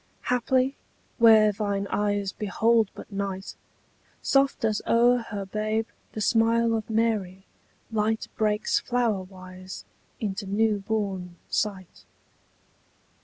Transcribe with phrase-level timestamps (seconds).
[0.31, 0.75] Haply,
[1.19, 3.53] where thine eyes behold but night,
[4.23, 7.43] Soft as o'er her babe the smile of Mary
[7.91, 9.83] Light breaks flowerwise
[10.19, 12.05] into new born sight.